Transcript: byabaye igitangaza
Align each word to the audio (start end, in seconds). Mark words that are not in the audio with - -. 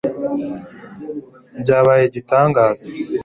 byabaye 1.61 2.03
igitangaza 2.09 2.85